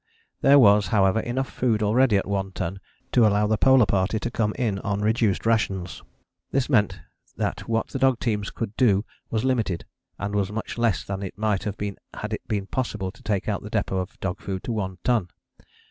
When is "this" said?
6.49-6.67